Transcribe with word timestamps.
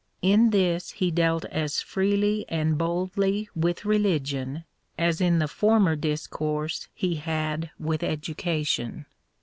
In 0.23 0.49
this 0.49 0.93
he 0.93 1.11
dealt 1.11 1.45
as 1.45 1.79
freely 1.79 2.43
and 2.49 2.75
boldly 2.75 3.49
with 3.53 3.85
religion 3.85 4.63
as 4.97 5.21
in 5.21 5.37
the 5.37 5.47
former 5.47 5.95
discourse 5.95 6.87
he 6.95 7.17
had 7.17 7.69
with 7.77 8.01
education. 8.01 9.05